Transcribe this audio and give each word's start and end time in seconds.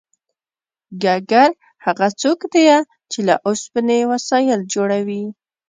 ګګر 1.03 1.49
هغه 1.85 2.07
څوک 2.21 2.39
دی 2.53 2.65
چې 3.11 3.19
له 3.27 3.35
اوسپنې 3.47 3.99
وسایل 4.11 4.61
جوړوي 4.73 5.23